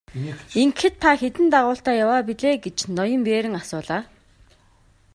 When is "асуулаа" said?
3.61-4.01